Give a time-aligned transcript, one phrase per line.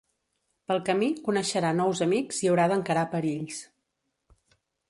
[0.71, 3.63] Pel camí coneixerà nous amics i haurà d’encarar perills.